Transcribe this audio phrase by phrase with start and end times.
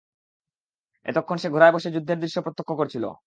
[1.05, 3.05] এতক্ষণ সে ঘোড়ায় বসে যুদ্ধের দৃশ্য প্রত্যক্ষ করছিল।